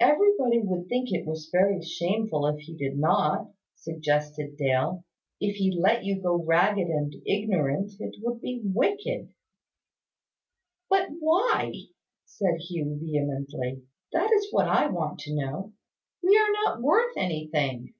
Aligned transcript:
"Everybody 0.00 0.60
would 0.62 0.86
think 0.88 1.08
it 1.12 1.26
very 1.50 1.80
shameful 1.80 2.46
if 2.48 2.58
he 2.60 2.76
did 2.76 2.98
not," 2.98 3.50
suggested 3.74 4.58
Dale. 4.58 5.06
"If 5.40 5.56
he 5.56 5.72
let 5.72 6.04
you 6.04 6.20
go 6.20 6.44
ragged 6.44 6.86
and 6.88 7.14
ignorant, 7.24 7.92
it 8.00 8.16
would 8.22 8.42
be 8.42 8.60
wicked." 8.62 9.32
"But 10.90 11.08
why?" 11.20 11.72
said 12.26 12.56
Hugh, 12.68 12.98
vehemently. 13.00 13.84
"That 14.12 14.30
is 14.30 14.48
what 14.52 14.68
I 14.68 14.88
want 14.88 15.20
to 15.20 15.34
know. 15.34 15.72
We 16.22 16.36
are 16.36 16.52
not 16.52 16.82
worth 16.82 17.16
anything. 17.16 17.94